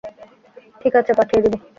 ঠিক 0.81 0.93
আছ, 0.95 1.07
পাঠিয়ে 1.17 1.41
দিব। 1.43 1.53